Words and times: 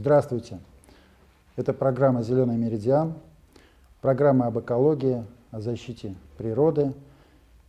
Здравствуйте. 0.00 0.60
Это 1.56 1.74
программа 1.74 2.22
«Зеленый 2.22 2.56
меридиан», 2.56 3.12
программа 4.00 4.46
об 4.46 4.58
экологии, 4.58 5.26
о 5.50 5.60
защите 5.60 6.14
природы. 6.38 6.94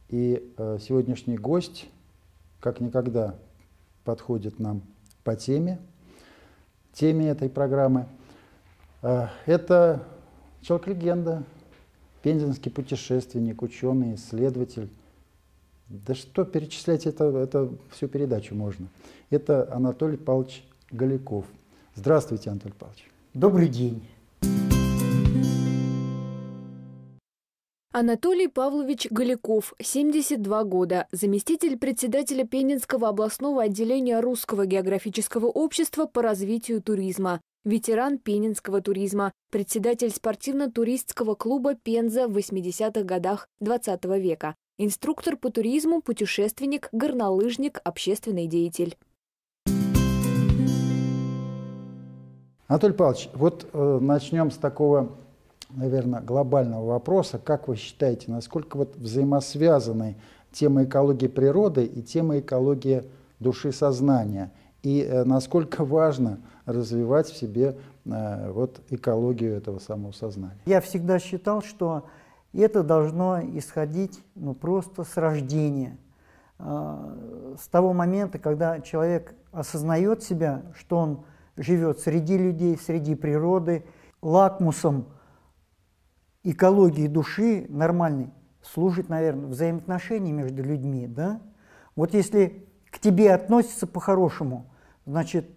И 0.08 0.54
э, 0.58 0.78
сегодняшний 0.80 1.38
гость, 1.38 1.90
как 2.62 2.80
никогда, 2.80 3.36
подходит 4.06 4.60
нам 4.60 4.82
по 5.26 5.36
теме, 5.36 5.78
теме 6.94 7.28
этой 7.28 7.50
программы. 7.50 8.08
Э, 9.02 9.28
это 9.46 10.02
человек-легенда, 10.62 11.44
пензенский 12.22 12.72
путешественник, 12.72 13.62
ученый, 13.62 14.16
исследователь. 14.16 14.90
Да 15.90 16.16
что 16.16 16.46
перечислять, 16.46 17.06
это, 17.06 17.26
это 17.26 17.70
всю 17.92 18.08
передачу 18.08 18.56
можно. 18.56 18.88
Это 19.30 19.68
Анатолий 19.74 20.16
Павлович 20.16 20.64
Голяков. 20.92 21.46
Здравствуйте, 21.96 22.50
Анатолий 22.50 22.74
Павлович. 22.74 23.10
Добрый 23.34 23.68
день. 23.68 24.02
Анатолий 27.94 28.48
Павлович 28.48 29.08
Голяков, 29.10 29.74
72 29.82 30.64
года, 30.64 31.08
заместитель 31.12 31.78
председателя 31.78 32.48
Пенинского 32.48 33.10
областного 33.10 33.64
отделения 33.64 34.22
Русского 34.22 34.66
географического 34.66 35.48
общества 35.48 36.06
по 36.06 36.22
развитию 36.22 36.82
туризма, 36.82 37.42
ветеран 37.66 38.18
пенинского 38.18 38.82
туризма, 38.82 39.34
председатель 39.52 40.10
спортивно-туристского 40.10 41.36
клуба 41.36 41.76
«Пенза» 41.76 42.30
в 42.30 42.38
80-х 42.38 43.04
годах 43.04 43.50
XX 43.62 44.00
-го 44.00 44.18
века, 44.18 44.56
инструктор 44.78 45.36
по 45.36 45.52
туризму, 45.52 46.02
путешественник, 46.02 46.88
горнолыжник, 46.94 47.82
общественный 47.84 48.48
деятель. 48.48 48.96
Анатолий 52.72 52.94
Павлович, 52.94 53.30
вот 53.34 53.70
э, 53.74 53.98
начнем 54.00 54.50
с 54.50 54.56
такого, 54.56 55.10
наверное, 55.72 56.22
глобального 56.22 56.86
вопроса. 56.86 57.38
Как 57.38 57.68
вы 57.68 57.76
считаете, 57.76 58.32
насколько 58.32 58.78
вот 58.78 58.96
взаимосвязаны 58.96 60.16
тема 60.54 60.86
экологии 60.86 61.28
природы 61.28 61.84
и 61.84 62.02
тема 62.02 62.40
экологии 62.40 63.04
души 63.42 63.74
сознания? 63.74 64.54
И 64.84 65.02
э, 65.02 65.26
насколько 65.26 65.84
важно 65.84 66.40
развивать 66.66 67.28
в 67.28 67.36
себе 67.36 67.76
э, 68.06 68.52
вот 68.54 68.80
экологию 68.90 69.58
этого 69.58 69.80
самого 69.80 70.14
сознания? 70.14 70.62
Я 70.66 70.80
всегда 70.80 71.20
считал, 71.20 71.62
что 71.62 72.06
это 72.54 72.84
должно 72.84 73.42
исходить 73.42 74.24
ну, 74.36 74.54
просто 74.54 75.04
с 75.04 75.18
рождения, 75.18 75.98
э, 76.58 77.56
с 77.62 77.68
того 77.68 77.92
момента, 77.92 78.40
когда 78.40 78.80
человек 78.80 79.36
осознает 79.52 80.24
себя, 80.24 80.62
что 80.80 80.96
он 80.96 81.26
живет 81.58 82.00
среди 82.00 82.38
людей, 82.38 82.78
среди 82.78 83.16
природы. 83.16 83.86
Лакмусом 84.22 85.08
экологии 86.44 87.08
души 87.08 87.66
нормальной 87.70 88.32
служит, 88.62 89.10
наверное, 89.10 89.48
взаимоотношения 89.48 90.32
между 90.32 90.64
людьми. 90.64 91.08
Да? 91.08 91.42
Вот 91.96 92.14
если 92.14 92.68
к 92.90 93.00
тебе 93.00 93.34
относятся 93.34 93.88
по-хорошему, 93.88 94.72
значит, 95.06 95.50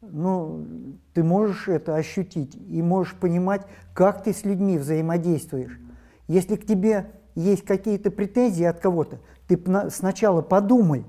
ну, 0.00 0.66
ты 1.14 1.22
можешь 1.22 1.68
это 1.68 1.94
ощутить 1.94 2.56
и 2.56 2.82
можешь 2.82 3.14
понимать, 3.14 3.66
как 3.94 4.22
ты 4.22 4.32
с 4.32 4.44
людьми 4.44 4.78
взаимодействуешь. 4.78 5.78
Если 6.26 6.56
к 6.56 6.66
тебе 6.66 7.10
есть 7.34 7.64
какие-то 7.64 8.10
претензии 8.10 8.64
от 8.64 8.80
кого-то, 8.80 9.20
ты 9.46 9.58
сначала 9.90 10.42
подумай, 10.42 11.04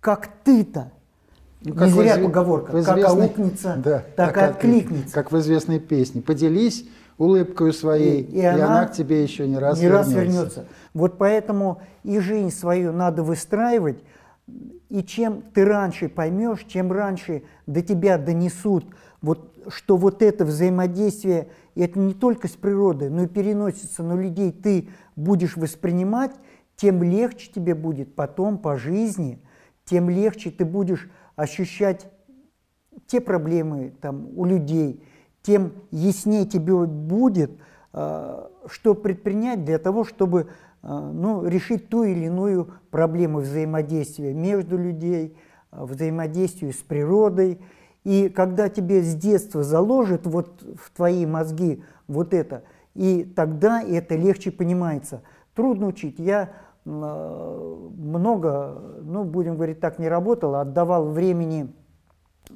как 0.00 0.28
ты-то 0.44 0.92
ну, 1.64 1.74
как 1.74 1.88
Не 1.88 1.94
зря 1.94 2.16
в, 2.16 2.24
поговорка, 2.24 2.82
как 2.82 3.04
аукнется, 3.04 3.74
да, 3.82 4.04
так 4.16 4.36
и 4.36 4.40
откликнется. 4.40 5.14
Как 5.14 5.30
в 5.30 5.38
известной 5.38 5.78
песне. 5.78 6.20
Поделись 6.20 6.88
улыбкой 7.18 7.72
своей, 7.72 8.22
и, 8.22 8.36
и, 8.36 8.40
и 8.40 8.44
она, 8.44 8.66
она 8.66 8.84
к 8.86 8.92
тебе 8.92 9.22
еще 9.22 9.46
не 9.46 9.58
раз 9.58 9.78
не 9.78 9.86
вернется. 9.86 10.14
Раз 10.14 10.24
вернется. 10.24 10.64
Вот 10.94 11.18
поэтому 11.18 11.80
и 12.02 12.18
жизнь 12.18 12.50
свою 12.50 12.92
надо 12.92 13.22
выстраивать, 13.22 14.02
и 14.88 15.02
чем 15.02 15.42
ты 15.54 15.64
раньше 15.64 16.08
поймешь, 16.08 16.64
чем 16.66 16.90
раньше 16.92 17.44
до 17.66 17.80
тебя 17.80 18.18
донесут, 18.18 18.84
вот, 19.20 19.54
что 19.68 19.96
вот 19.96 20.20
это 20.20 20.44
взаимодействие, 20.44 21.48
это 21.76 21.98
не 21.98 22.12
только 22.12 22.48
с 22.48 22.52
природой, 22.52 23.08
но 23.08 23.22
и 23.22 23.26
переносится 23.28 24.02
на 24.02 24.20
людей, 24.20 24.50
ты 24.50 24.88
будешь 25.16 25.56
воспринимать, 25.56 26.32
тем 26.76 27.02
легче 27.02 27.50
тебе 27.54 27.74
будет 27.74 28.14
потом 28.14 28.58
по 28.58 28.76
жизни, 28.76 29.40
тем 29.84 30.10
легче 30.10 30.50
ты 30.50 30.64
будешь 30.64 31.08
ощущать 31.36 32.06
те 33.06 33.20
проблемы 33.20 33.92
там, 34.00 34.28
у 34.36 34.44
людей, 34.44 35.02
тем 35.42 35.72
яснее 35.90 36.46
тебе 36.46 36.74
будет, 36.86 37.50
э, 37.92 38.46
что 38.66 38.94
предпринять 38.94 39.64
для 39.64 39.78
того, 39.78 40.04
чтобы 40.04 40.48
э, 40.82 41.10
ну, 41.12 41.44
решить 41.44 41.88
ту 41.88 42.04
или 42.04 42.26
иную 42.26 42.74
проблему 42.90 43.40
взаимодействия 43.40 44.32
между 44.32 44.78
людей, 44.78 45.36
э, 45.72 45.84
взаимодействия 45.84 46.72
с 46.72 46.76
природой. 46.76 47.60
И 48.04 48.28
когда 48.28 48.68
тебе 48.68 49.02
с 49.02 49.14
детства 49.14 49.62
заложат 49.62 50.26
вот 50.26 50.62
в 50.62 50.90
твои 50.94 51.26
мозги 51.26 51.82
вот 52.08 52.34
это, 52.34 52.64
и 52.94 53.24
тогда 53.24 53.82
это 53.82 54.16
легче 54.16 54.50
понимается. 54.50 55.22
Трудно 55.54 55.86
учить. 55.88 56.18
Я 56.18 56.52
много, 56.84 58.80
ну, 59.02 59.24
будем 59.24 59.54
говорить 59.54 59.80
так, 59.80 59.98
не 59.98 60.08
работал, 60.08 60.56
отдавал 60.56 61.08
времени 61.10 61.72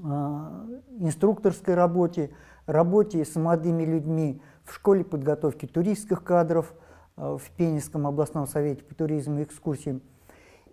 а, 0.02 0.66
инструкторской 0.98 1.74
работе, 1.74 2.30
работе 2.66 3.24
с 3.24 3.36
молодыми 3.36 3.84
людьми 3.84 4.42
в 4.64 4.74
школе 4.74 5.04
подготовки 5.04 5.66
туристских 5.66 6.24
кадров 6.24 6.74
а, 7.16 7.36
в 7.38 7.50
Пенинском 7.50 8.06
областном 8.06 8.46
совете 8.46 8.82
по 8.82 8.94
туризму 8.94 9.40
и 9.40 9.44
экскурсиям. 9.44 10.02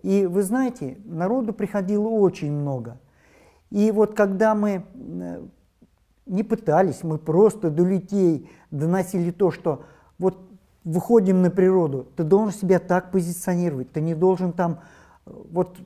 И 0.02 0.26
вы 0.26 0.42
знаете, 0.42 0.98
народу 1.04 1.52
приходило 1.52 2.08
очень 2.08 2.52
много. 2.52 2.98
И 3.70 3.90
вот 3.90 4.14
когда 4.14 4.54
мы 4.54 4.84
не 6.26 6.42
пытались, 6.42 7.02
мы 7.02 7.18
просто 7.18 7.70
до 7.70 7.84
людей 7.84 8.50
доносили 8.70 9.30
то, 9.30 9.50
что 9.50 9.84
выходим 10.84 11.42
на 11.42 11.50
природу, 11.50 12.06
ты 12.16 12.24
должен 12.24 12.52
себя 12.52 12.78
так 12.78 13.10
позиционировать, 13.10 13.90
ты 13.92 14.00
не 14.00 14.14
должен 14.14 14.52
там, 14.52 14.80
вот 15.24 15.76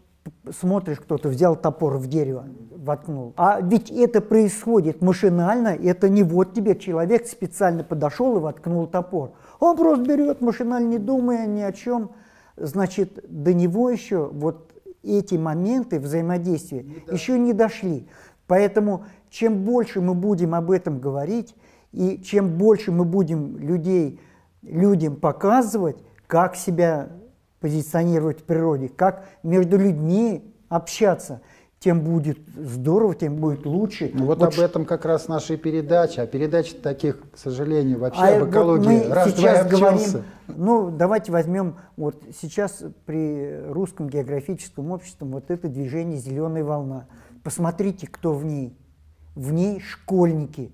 смотришь, 0.50 0.98
кто-то 1.00 1.28
взял 1.28 1.56
топор 1.56 1.96
в 1.98 2.06
дерево, 2.06 2.46
воткнул. 2.76 3.32
А 3.36 3.60
ведь 3.60 3.90
это 3.90 4.20
происходит 4.20 5.00
машинально, 5.00 5.68
это 5.68 6.08
не 6.08 6.22
вот 6.22 6.54
тебе 6.54 6.76
человек 6.76 7.26
специально 7.26 7.84
подошел 7.84 8.36
и 8.36 8.40
воткнул 8.40 8.86
топор. 8.86 9.32
Он 9.60 9.76
просто 9.76 10.04
берет 10.04 10.40
машинально, 10.40 10.88
не 10.88 10.98
думая 10.98 11.46
ни 11.46 11.60
о 11.60 11.72
чем. 11.72 12.10
Значит, 12.56 13.24
до 13.28 13.54
него 13.54 13.88
еще 13.90 14.28
вот 14.32 14.72
эти 15.02 15.36
моменты 15.36 16.00
взаимодействия 16.00 16.82
не 16.82 17.14
еще 17.14 17.38
не 17.38 17.52
дошли. 17.52 18.08
Поэтому 18.46 19.04
чем 19.30 19.64
больше 19.64 20.00
мы 20.00 20.14
будем 20.14 20.54
об 20.54 20.70
этом 20.70 20.98
говорить, 20.98 21.54
и 21.92 22.20
чем 22.22 22.58
больше 22.58 22.92
мы 22.92 23.04
будем 23.04 23.58
людей 23.58 24.20
людям 24.62 25.16
показывать, 25.16 25.96
как 26.26 26.56
себя 26.56 27.10
позиционировать 27.60 28.40
в 28.40 28.44
природе, 28.44 28.88
как 28.88 29.26
между 29.42 29.78
людьми 29.78 30.54
общаться, 30.68 31.40
тем 31.80 32.00
будет 32.00 32.38
здорово, 32.56 33.14
тем 33.14 33.36
будет 33.36 33.64
лучше. 33.64 34.10
Ну, 34.12 34.26
вот, 34.26 34.40
вот 34.40 34.54
об 34.54 34.60
этом 34.60 34.84
как 34.84 35.04
раз 35.04 35.28
наша 35.28 35.56
передача. 35.56 36.22
А 36.22 36.26
передач 36.26 36.72
таких, 36.74 37.30
к 37.30 37.38
сожалению, 37.38 38.00
вообще 38.00 38.20
а 38.20 38.36
об 38.36 38.50
экологии. 38.50 38.98
Вот 38.98 39.08
мы 39.08 39.14
раз, 39.14 39.30
сейчас 39.30 39.68
говорим, 39.68 40.24
ну 40.48 40.90
давайте 40.90 41.30
возьмем, 41.30 41.76
вот 41.96 42.22
сейчас 42.40 42.82
при 43.06 43.60
русском 43.68 44.08
географическом 44.08 44.90
обществе 44.90 45.26
вот 45.26 45.50
это 45.50 45.68
движение 45.68 46.18
«Зеленая 46.18 46.64
волна». 46.64 47.06
Посмотрите, 47.44 48.08
кто 48.08 48.32
в 48.32 48.44
ней. 48.44 48.76
В 49.36 49.52
ней 49.52 49.80
школьники. 49.80 50.72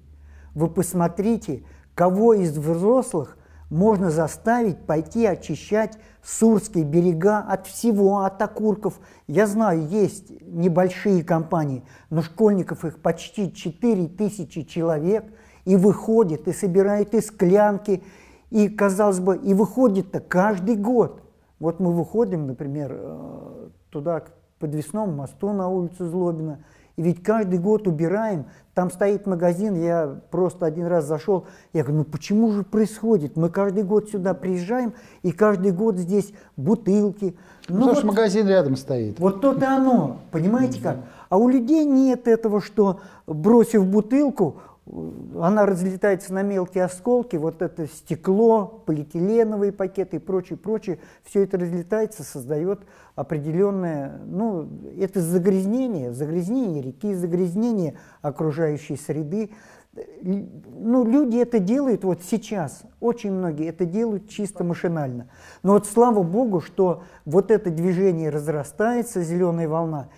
Вы 0.55 0.69
посмотрите, 0.69 1.65
кого 1.95 2.33
из 2.33 2.57
взрослых 2.57 3.37
можно 3.71 4.11
заставить 4.11 4.87
пойти 4.87 5.27
очищать 5.27 5.99
Сурские 6.23 6.85
берега 6.85 7.41
от 7.41 7.67
всего, 7.67 8.21
от 8.21 8.41
окурков. 8.41 8.99
Я 9.27 9.47
знаю, 9.47 9.87
есть 9.87 10.33
небольшие 10.41 11.23
компании, 11.23 11.85
но 12.09 12.23
школьников 12.23 12.85
их 12.87 13.01
почти 13.01 13.53
4 13.53 14.09
тысячи 14.09 14.63
человек, 14.63 15.27
и 15.65 15.77
выходит, 15.77 16.49
и 16.49 16.53
собирают 16.53 17.15
и 17.15 17.21
склянки, 17.21 18.03
и, 18.51 18.69
казалось 18.69 19.21
бы, 19.21 19.37
и 19.37 19.55
выходит-то 19.55 20.21
каждый 20.21 20.77
год. 20.77 21.23
Вот 21.59 21.81
мы 21.81 21.93
выходим, 21.93 22.47
например, 22.47 22.93
э, 22.95 23.69
туда, 23.91 24.21
к 24.21 24.33
подвесному 24.59 25.13
мосту 25.13 25.53
на 25.53 25.69
улицу 25.69 26.09
Злобина, 26.09 26.65
И 26.97 27.03
ведь 27.03 27.23
каждый 27.23 27.59
год 27.59 27.89
убираем, 27.89 28.47
там 28.75 28.91
стоит 28.91 29.27
магазин, 29.27 29.75
я 29.75 30.21
просто 30.31 30.67
один 30.67 30.87
раз 30.87 31.05
зашел, 31.07 31.47
я 31.73 31.83
говорю, 31.83 31.99
ну 31.99 32.05
почему 32.05 32.53
же 32.53 32.63
происходит? 32.63 33.37
Мы 33.37 33.49
каждый 33.49 33.83
год 33.83 34.11
сюда 34.11 34.35
приезжаем, 34.35 34.95
и 35.23 35.33
каждый 35.33 35.73
год 35.73 35.97
здесь 35.97 36.33
бутылки. 36.57 37.37
Ну, 37.69 37.87
ну 37.87 37.95
вот, 37.95 38.05
магазин 38.05 38.47
рядом 38.49 38.77
стоит. 38.77 39.19
Вот 39.19 39.41
то-то 39.41 39.75
оно, 39.75 40.21
понимаете 40.31 40.81
как? 40.81 40.99
А 41.29 41.37
у 41.37 41.49
людей 41.49 41.85
нет 41.85 42.29
этого, 42.29 42.61
что 42.61 43.01
бросив 43.27 43.87
бутылку, 43.87 44.57
она 44.87 45.65
разлетается 45.65 46.35
на 46.35 46.43
мелкие 46.43 46.85
осколки, 46.85 47.37
вот 47.37 47.63
это 47.63 47.87
стекло, 47.87 48.83
полиэтиленовые 48.87 49.73
пакеты 49.73 50.17
и 50.17 50.21
прочее, 50.21 50.59
прочее, 50.59 50.99
все 51.25 51.43
это 51.43 51.59
разлетается, 51.59 52.23
создает 52.23 52.81
определенное, 53.15 54.21
ну, 54.27 54.69
это 54.99 55.21
загрязнение, 55.21 56.13
загрязнение 56.13 56.83
реки, 56.83 57.15
загрязнение 57.15 57.95
окружающей 58.21 58.97
среды. 58.97 59.51
Ну, 60.23 61.05
люди 61.05 61.37
это 61.37 61.61
делают 61.61 62.05
вот 62.05 62.23
сейчас, 62.23 62.83
очень 63.01 63.33
многие 63.33 63.69
это 63.69 63.85
делают 63.87 64.29
чисто 64.29 64.65
машинально. 64.65 65.29
Но 65.63 65.75
вот 65.75 65.87
слава 65.87 66.23
богу, 66.23 66.61
что 66.61 67.05
вот 67.25 67.51
это 67.51 67.71
движение 67.71 68.29
разрастается, 68.31 69.23
зеленая 69.23 69.69
волна. 69.69 70.09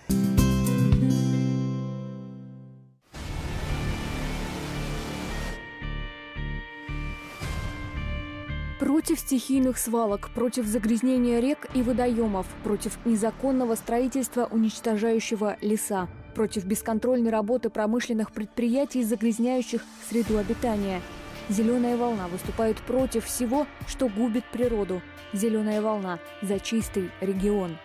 Против 9.07 9.21
стихийных 9.21 9.79
свалок, 9.79 10.31
против 10.31 10.67
загрязнения 10.67 11.39
рек 11.39 11.69
и 11.75 11.83
водоемов, 11.83 12.45
против 12.65 12.99
незаконного 13.05 13.77
строительства, 13.77 14.49
уничтожающего 14.51 15.59
леса, 15.61 16.09
против 16.35 16.65
бесконтрольной 16.65 17.31
работы 17.31 17.71
промышленных 17.71 18.33
предприятий, 18.33 19.05
загрязняющих 19.05 19.85
среду 20.11 20.39
обитания. 20.39 21.01
«Зеленая 21.49 21.97
волна» 21.97 22.27
выступает 22.27 22.79
против 22.79 23.27
всего, 23.27 23.69
что 23.87 24.09
губит 24.09 24.45
природу. 24.51 25.01
«Зеленая 25.33 25.81
волна» 25.81 26.19
за 26.43 26.59
чистый 26.59 27.13
регион. 27.21 27.77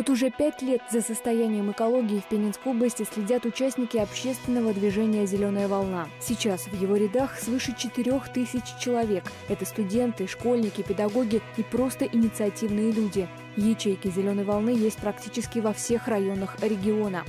Вот 0.00 0.08
уже 0.08 0.30
пять 0.30 0.62
лет 0.62 0.80
за 0.90 1.02
состоянием 1.02 1.70
экологии 1.72 2.20
в 2.20 2.24
Пенинской 2.24 2.72
области 2.72 3.04
следят 3.12 3.44
участники 3.44 3.98
общественного 3.98 4.72
движения 4.72 5.26
«Зеленая 5.26 5.68
волна». 5.68 6.08
Сейчас 6.22 6.62
в 6.68 6.80
его 6.80 6.96
рядах 6.96 7.38
свыше 7.38 7.74
четырех 7.76 8.32
тысяч 8.32 8.62
человек. 8.80 9.24
Это 9.50 9.66
студенты, 9.66 10.26
школьники, 10.26 10.80
педагоги 10.80 11.42
и 11.58 11.62
просто 11.62 12.06
инициативные 12.06 12.92
люди. 12.92 13.28
Ячейки 13.56 14.08
«Зеленой 14.08 14.44
волны» 14.44 14.70
есть 14.70 14.96
практически 14.96 15.58
во 15.58 15.74
всех 15.74 16.08
районах 16.08 16.56
региона. 16.62 17.22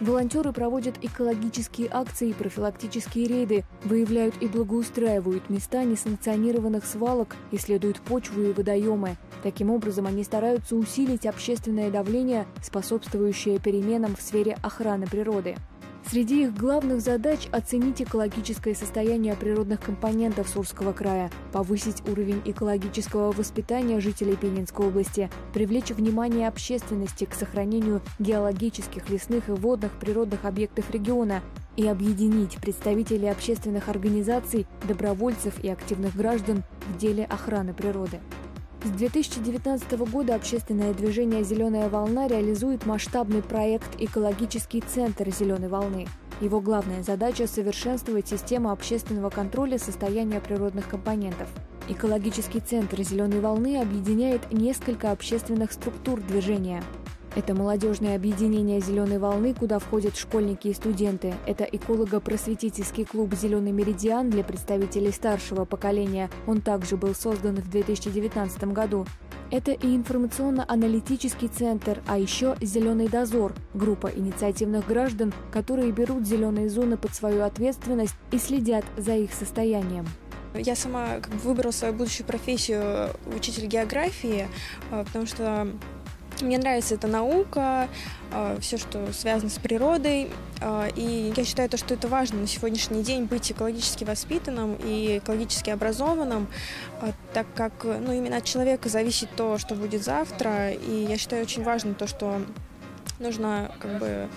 Волонтеры 0.00 0.52
проводят 0.52 0.94
экологические 1.02 1.88
акции 1.90 2.30
и 2.30 2.34
профилактические 2.34 3.28
рейды, 3.28 3.64
выявляют 3.84 4.34
и 4.40 4.46
благоустраивают 4.46 5.50
места 5.50 5.84
несанкционированных 5.84 6.86
свалок, 6.86 7.36
исследуют 7.50 8.00
почву 8.00 8.42
и 8.42 8.52
водоемы. 8.54 9.16
Таким 9.42 9.70
образом, 9.70 10.06
они 10.06 10.24
стараются 10.24 10.76
усилить 10.76 11.26
общественное 11.26 11.90
давление, 11.90 12.46
способствующее 12.62 13.58
переменам 13.58 14.16
в 14.16 14.20
сфере 14.20 14.56
охраны 14.62 15.06
природы. 15.06 15.56
Среди 16.08 16.44
их 16.44 16.54
главных 16.54 17.00
задач– 17.00 17.48
оценить 17.52 18.00
экологическое 18.00 18.76
состояние 18.76 19.34
природных 19.34 19.80
компонентов 19.80 20.48
Сурского 20.48 20.92
края, 20.92 21.32
повысить 21.52 22.08
уровень 22.08 22.40
экологического 22.44 23.32
воспитания 23.32 23.98
жителей 23.98 24.36
Пенинской 24.36 24.86
области, 24.86 25.28
привлечь 25.52 25.90
внимание 25.90 26.46
общественности 26.46 27.24
к 27.24 27.34
сохранению 27.34 28.02
геологических, 28.20 29.10
лесных 29.10 29.48
и 29.48 29.52
водных 29.52 29.90
природных 29.98 30.44
объектов 30.44 30.88
региона 30.92 31.42
и 31.76 31.88
объединить 31.88 32.56
представителей 32.58 33.28
общественных 33.28 33.88
организаций, 33.88 34.64
добровольцев 34.86 35.58
и 35.64 35.68
активных 35.68 36.14
граждан 36.14 36.62
в 36.88 36.98
деле 36.98 37.24
охраны 37.24 37.74
природы. 37.74 38.20
С 38.84 38.90
2019 38.90 39.98
года 40.10 40.34
общественное 40.34 40.92
движение 40.92 41.42
«Зеленая 41.42 41.88
волна» 41.88 42.28
реализует 42.28 42.86
масштабный 42.86 43.42
проект 43.42 43.88
«Экологический 43.98 44.80
центр 44.80 45.30
зеленой 45.30 45.68
волны». 45.68 46.06
Его 46.40 46.60
главная 46.60 47.02
задача– 47.02 47.46
совершенствовать 47.48 48.28
систему 48.28 48.70
общественного 48.70 49.30
контроля 49.30 49.78
состояния 49.78 50.40
природных 50.40 50.88
компонентов. 50.88 51.48
Экологический 51.88 52.60
центр 52.60 53.02
«Зеленой 53.02 53.40
волны» 53.40 53.80
объединяет 53.80 54.52
несколько 54.52 55.10
общественных 55.10 55.72
структур 55.72 56.20
движения– 56.20 56.82
это 57.36 57.54
молодежное 57.54 58.16
объединение 58.16 58.80
«Зеленой 58.80 59.18
волны», 59.18 59.52
куда 59.52 59.78
входят 59.78 60.16
школьники 60.16 60.68
и 60.68 60.74
студенты. 60.74 61.34
Это 61.46 61.64
эколого-просветительский 61.64 63.04
клуб 63.04 63.34
«Зеленый 63.34 63.72
меридиан» 63.72 64.30
для 64.30 64.42
представителей 64.42 65.12
старшего 65.12 65.66
поколения. 65.66 66.30
Он 66.46 66.62
также 66.62 66.96
был 66.96 67.14
создан 67.14 67.56
в 67.56 67.70
2019 67.70 68.64
году. 68.72 69.06
Это 69.50 69.72
и 69.72 69.94
информационно-аналитический 69.94 71.48
центр, 71.48 72.02
а 72.06 72.18
еще 72.18 72.56
«Зеленый 72.62 73.06
дозор»– 73.08 73.52
группа 73.74 74.06
инициативных 74.06 74.86
граждан, 74.86 75.34
которые 75.52 75.92
берут 75.92 76.26
зеленые 76.26 76.70
зоны 76.70 76.96
под 76.96 77.14
свою 77.14 77.42
ответственность 77.42 78.16
и 78.32 78.38
следят 78.38 78.86
за 78.96 79.14
их 79.14 79.34
состоянием. 79.34 80.06
Я 80.54 80.74
сама 80.74 81.20
как 81.20 81.28
бы 81.32 81.38
выбрала 81.40 81.70
свою 81.70 81.92
будущую 81.92 82.26
профессию 82.26 83.10
учитель 83.36 83.66
географии, 83.66 84.48
а, 84.90 85.04
потому 85.04 85.26
что 85.26 85.68
мне 86.42 86.58
нравится 86.58 86.94
эта 86.94 87.06
наука, 87.06 87.88
а, 88.32 88.58
все, 88.60 88.76
что 88.76 89.12
связано 89.12 89.50
с 89.50 89.54
природой, 89.54 90.30
а, 90.60 90.88
и 90.94 91.32
я 91.36 91.44
считаю, 91.44 91.68
то, 91.68 91.76
что 91.76 91.94
это 91.94 92.08
важно 92.08 92.40
на 92.40 92.46
сегодняшний 92.46 93.02
день 93.02 93.24
быть 93.24 93.50
экологически 93.50 94.04
воспитанным 94.04 94.76
и 94.84 95.18
экологически 95.18 95.70
образованным, 95.70 96.48
а, 97.00 97.12
так 97.32 97.46
как 97.54 97.72
ну, 97.84 98.12
именно 98.12 98.38
от 98.38 98.44
человека 98.44 98.88
зависит 98.88 99.28
то, 99.36 99.58
что 99.58 99.74
будет 99.74 100.02
завтра, 100.02 100.70
и 100.70 101.06
я 101.08 101.16
считаю 101.16 101.42
очень 101.42 101.62
важно 101.62 101.94
то, 101.94 102.06
что 102.06 102.42
нужно 103.18 103.70
как 103.78 103.98
бы 103.98 104.28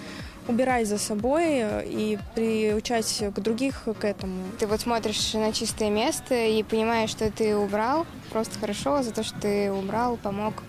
убирать 0.47 0.87
за 0.87 0.97
собой 0.97 1.63
и 1.85 2.17
приучать 2.33 3.23
к 3.35 3.39
других 3.39 3.83
к 3.99 4.03
этому. 4.03 4.41
Ты 4.57 4.65
вот 4.65 4.81
смотришь 4.81 5.33
на 5.33 5.51
чистое 5.53 5.91
место 5.91 6.33
и 6.33 6.63
понимаешь, 6.63 7.11
что 7.11 7.29
ты 7.29 7.55
убрал, 7.55 8.07
просто 8.31 8.57
хорошо 8.59 9.03
за 9.03 9.11
то, 9.11 9.23
что 9.23 9.39
ты 9.39 9.71
убрал, 9.71 10.17
помог 10.17 10.63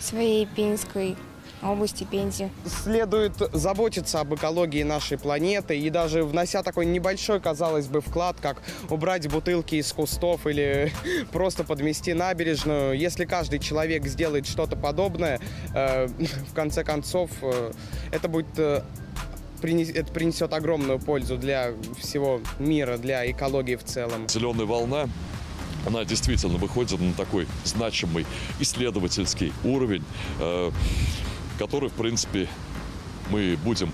своей 0.00 0.46
Пензенской 0.46 1.16
области 1.62 2.04
Пензе. 2.04 2.50
Следует 2.64 3.34
заботиться 3.52 4.20
об 4.20 4.34
экологии 4.34 4.82
нашей 4.82 5.18
планеты 5.18 5.78
и 5.78 5.90
даже 5.90 6.24
внося 6.24 6.62
такой 6.62 6.86
небольшой, 6.86 7.40
казалось 7.40 7.86
бы, 7.86 8.00
вклад, 8.00 8.36
как 8.40 8.62
убрать 8.88 9.28
бутылки 9.28 9.76
из 9.76 9.92
кустов 9.92 10.46
или 10.46 10.92
просто 11.32 11.64
подмести 11.64 12.14
набережную. 12.14 12.98
Если 12.98 13.24
каждый 13.24 13.58
человек 13.58 14.06
сделает 14.06 14.46
что-то 14.46 14.76
подобное, 14.76 15.40
э, 15.74 16.06
в 16.50 16.54
конце 16.54 16.84
концов, 16.84 17.30
э, 17.42 17.72
это 18.10 18.28
будет 18.28 18.58
э, 18.58 18.82
это 19.62 20.10
принесет 20.12 20.54
огромную 20.54 20.98
пользу 20.98 21.36
для 21.36 21.72
всего 21.98 22.40
мира, 22.58 22.96
для 22.96 23.30
экологии 23.30 23.76
в 23.76 23.84
целом. 23.84 24.26
Зеленая 24.26 24.64
волна 24.64 25.06
она 25.86 26.04
действительно 26.04 26.58
выходит 26.58 27.00
на 27.00 27.12
такой 27.12 27.46
значимый 27.64 28.26
исследовательский 28.58 29.52
уровень, 29.64 30.04
э, 30.38 30.70
который, 31.58 31.88
в 31.90 31.94
принципе, 31.94 32.48
мы 33.30 33.56
будем 33.64 33.92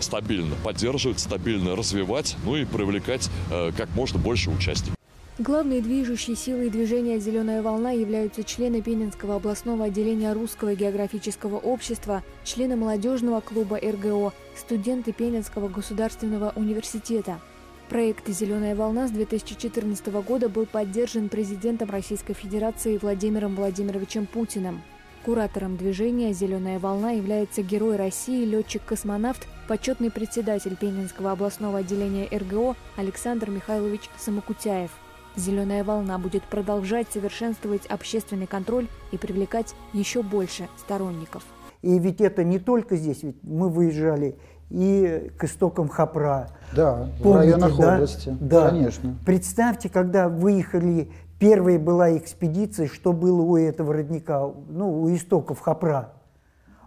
стабильно 0.00 0.54
поддерживать, 0.56 1.20
стабильно 1.20 1.74
развивать, 1.76 2.36
ну 2.44 2.56
и 2.56 2.64
привлекать 2.64 3.30
э, 3.50 3.72
как 3.76 3.88
можно 3.94 4.18
больше 4.18 4.50
участников. 4.50 4.94
Главной 5.38 5.82
движущей 5.82 6.34
силой 6.34 6.70
движения 6.70 7.18
«Зеленая 7.20 7.60
волна» 7.60 7.90
являются 7.90 8.42
члены 8.42 8.80
Пенинского 8.80 9.36
областного 9.36 9.84
отделения 9.84 10.32
Русского 10.32 10.74
географического 10.74 11.56
общества, 11.56 12.22
члены 12.42 12.76
молодежного 12.76 13.42
клуба 13.42 13.76
РГО, 13.76 14.32
студенты 14.56 15.12
Пенинского 15.12 15.68
государственного 15.68 16.54
университета– 16.56 17.38
Проект 17.88 18.28
«Зеленая 18.28 18.74
волна» 18.74 19.06
с 19.06 19.12
2014 19.12 20.06
года 20.24 20.48
был 20.48 20.66
поддержан 20.66 21.28
президентом 21.28 21.88
Российской 21.88 22.34
Федерации 22.34 22.98
Владимиром 22.98 23.54
Владимировичем 23.54 24.26
Путиным. 24.26 24.82
Куратором 25.24 25.76
движения 25.76 26.32
«Зеленая 26.32 26.80
волна» 26.80 27.12
является 27.12 27.62
герой 27.62 27.94
России, 27.94 28.44
летчик-космонавт, 28.44 29.46
почетный 29.68 30.10
председатель 30.10 30.76
Пензенского 30.76 31.30
областного 31.30 31.78
отделения 31.78 32.26
РГО 32.36 32.74
Александр 32.96 33.50
Михайлович 33.50 34.10
Самокутяев. 34.18 34.90
«Зеленая 35.36 35.84
волна» 35.84 36.18
будет 36.18 36.42
продолжать 36.42 37.06
совершенствовать 37.12 37.86
общественный 37.86 38.48
контроль 38.48 38.88
и 39.12 39.16
привлекать 39.16 39.76
еще 39.92 40.24
больше 40.24 40.68
сторонников. 40.76 41.44
И 41.82 42.00
ведь 42.00 42.20
это 42.20 42.42
не 42.42 42.58
только 42.58 42.96
здесь, 42.96 43.22
ведь 43.22 43.36
мы 43.44 43.68
выезжали 43.68 44.36
и 44.70 45.30
к 45.38 45.44
истокам 45.44 45.88
Хапра. 45.88 46.48
Да, 46.74 47.08
Помните, 47.22 47.28
в 47.28 47.36
районах 47.36 47.78
да? 47.78 47.94
области. 47.94 48.36
Да. 48.40 48.70
Конечно. 48.70 49.14
Представьте, 49.24 49.88
когда 49.88 50.28
выехали, 50.28 51.10
первая 51.38 51.78
была 51.78 52.16
экспедиция, 52.16 52.88
что 52.88 53.12
было 53.12 53.42
у 53.42 53.56
этого 53.56 53.94
родника, 53.94 54.50
ну, 54.68 55.02
у 55.02 55.14
истоков 55.14 55.60
Хапра. 55.60 56.12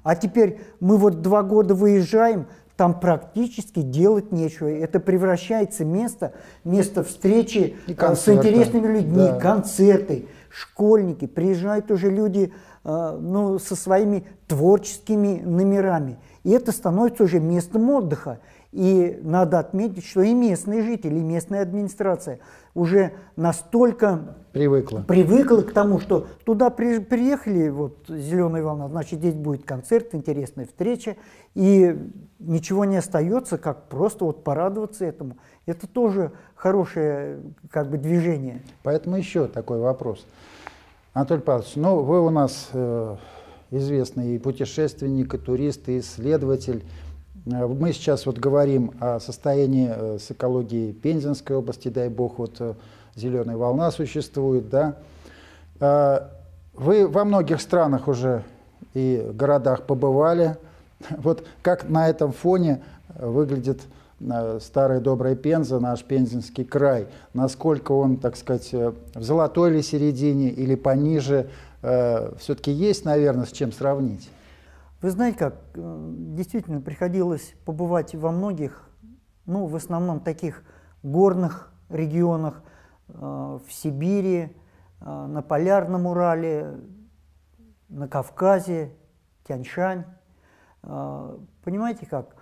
А 0.04 0.16
теперь 0.16 0.60
мы 0.80 0.98
вот 0.98 1.22
два 1.22 1.44
года 1.44 1.74
выезжаем, 1.76 2.48
там 2.76 2.98
практически 2.98 3.82
делать 3.82 4.32
нечего. 4.32 4.70
Это 4.70 5.02
превращается 5.02 5.84
место, 5.84 6.32
место 6.64 7.04
встречи 7.04 7.76
И 7.88 7.94
э, 7.98 8.16
с 8.16 8.30
интересными 8.30 8.88
людьми, 8.88 9.28
Да. 9.28 9.38
концерты, 9.38 10.28
школьники. 10.50 11.28
Приезжают 11.28 11.92
уже 11.92 12.10
люди 12.10 12.54
э, 12.86 13.18
ну, 13.20 13.60
со 13.60 13.76
своими 13.76 14.26
творческими 14.48 15.42
номерами. 15.44 16.20
И 16.44 16.52
это 16.52 16.72
становится 16.72 17.24
уже 17.24 17.40
местом 17.40 17.90
отдыха. 17.90 18.40
И 18.72 19.20
надо 19.24 19.58
отметить, 19.60 20.06
что 20.06 20.22
и 20.22 20.34
местные 20.34 20.84
жители, 20.84 21.16
и 21.16 21.24
местная 21.24 21.64
администрация 21.64 22.40
уже 22.76 23.14
настолько 23.36 24.36
Привыкла. 24.52 25.00
привыкла 25.08 25.62
к 25.62 25.72
тому, 25.72 26.00
что 26.00 26.28
туда 26.46 26.70
при- 26.70 27.00
приехали, 27.00 27.70
вот 27.70 27.98
зеленая 28.08 28.62
волна, 28.64 28.88
значит, 28.88 29.20
здесь 29.20 29.34
будет 29.34 29.66
концерт, 29.66 30.14
интересная 30.14 30.68
встреча, 30.68 31.16
и 31.56 31.98
ничего 32.38 32.86
не 32.86 32.98
остается, 32.98 33.58
как 33.58 33.90
просто 33.90 34.26
вот 34.26 34.44
порадоваться 34.44 35.04
этому. 35.04 35.38
Это 35.66 35.88
тоже 35.88 36.32
хорошее 36.56 37.40
как 37.72 37.90
бы 37.90 37.98
движение. 37.98 38.62
Поэтому 38.84 39.18
еще 39.18 39.48
такой 39.48 39.80
вопрос. 39.80 40.26
Анатолий 41.14 41.42
Павлович, 41.42 41.72
ну 41.76 42.02
вы 42.04 42.22
у 42.24 42.30
нас 42.30 42.70
э, 42.74 43.16
известный 43.72 44.36
и 44.36 44.40
путешественник, 44.40 45.34
и 45.34 45.38
турист, 45.38 45.90
и 45.90 46.00
исследователь. 46.00 46.84
Э, 47.46 47.68
Мы 47.68 47.94
сейчас 47.94 48.26
вот 48.26 48.38
говорим 48.38 48.92
о 49.00 49.20
состоянии 49.20 49.90
э, 49.92 50.18
с 50.20 50.32
экологией 50.32 50.94
Пензенской 50.94 51.56
области, 51.56 51.90
дай 51.90 52.10
бог, 52.10 52.40
вот 52.40 52.56
э, 52.60 52.74
зеленая 53.16 53.58
волна 53.58 53.92
существует, 53.92 54.70
да. 54.70 54.96
Вы 56.74 57.08
во 57.08 57.26
многих 57.26 57.62
странах 57.62 58.08
уже 58.08 58.44
и 58.94 59.30
городах 59.34 59.84
побывали. 59.84 60.58
Вот 61.18 61.46
как 61.62 61.88
на 61.88 62.10
этом 62.10 62.34
фоне 62.34 62.82
выглядит 63.18 63.80
старая 64.60 65.00
добрая 65.00 65.36
Пенза, 65.36 65.80
наш 65.80 66.04
Пензенский 66.04 66.66
край? 66.66 67.08
Насколько 67.34 67.94
он, 67.94 68.18
так 68.18 68.36
сказать, 68.36 68.70
э, 68.74 68.94
в 69.16 69.24
золотой 69.24 69.72
ли 69.72 69.82
середине 69.82 70.50
или 70.50 70.76
пониже? 70.76 71.50
Все-таки 71.82 72.72
есть, 72.72 73.06
наверное, 73.06 73.46
с 73.46 73.54
чем 73.54 73.72
сравнить? 73.72 74.30
Вы 75.02 75.12
знаете 75.12 75.38
как, 75.38 75.56
э, 75.76 76.14
действительно 76.36 76.82
приходилось 76.82 77.54
побывать 77.64 78.14
во 78.16 78.32
многих, 78.32 78.90
ну, 79.46 79.66
в 79.66 79.76
основном 79.78 80.20
таких 80.20 80.62
горных 81.04 81.72
регионах, 81.88 82.62
э, 83.08 83.14
в 83.14 83.72
Сибири, 83.72 84.54
э, 85.00 85.26
на 85.26 85.42
Полярном 85.42 86.06
Урале, 86.06 86.82
на 87.88 88.10
Кавказе, 88.10 88.92
Тяньшань. 89.48 90.04
Э, 90.84 91.38
Понимаете 91.64 92.06
как? 92.06 92.36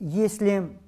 Если 0.00 0.78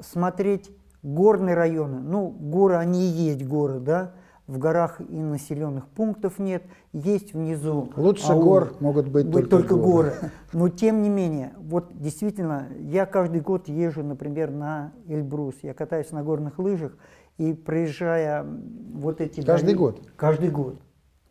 смотреть 0.00 0.70
горные 1.02 1.54
районы, 1.54 2.00
ну, 2.00 2.28
горы, 2.28 2.76
они 2.76 3.04
и 3.04 3.12
есть 3.12 3.44
горы, 3.46 3.78
да, 3.78 4.14
в 4.46 4.58
горах 4.58 5.00
и 5.00 5.22
населенных 5.22 5.86
пунктов 5.88 6.38
нет, 6.38 6.64
есть 6.92 7.34
внизу. 7.34 7.90
Лучше 7.94 8.32
аулы. 8.32 8.42
гор 8.44 8.76
могут 8.80 9.08
быть 9.08 9.30
только 9.48 9.76
горы. 9.76 10.14
горы. 10.20 10.30
Но 10.52 10.68
тем 10.70 11.02
не 11.02 11.10
менее, 11.10 11.52
вот 11.58 11.92
действительно, 12.00 12.68
я 12.80 13.06
каждый 13.06 13.40
год 13.40 13.68
езжу, 13.68 14.02
например, 14.02 14.50
на 14.50 14.92
Эльбрус, 15.06 15.56
я 15.62 15.74
катаюсь 15.74 16.10
на 16.10 16.22
горных 16.22 16.58
лыжах, 16.58 16.96
и 17.38 17.52
проезжая 17.52 18.46
вот 18.94 19.20
эти... 19.20 19.42
Каждый 19.42 19.66
доли- 19.66 19.76
год? 19.76 20.00
Каждый 20.16 20.50
год. 20.50 20.80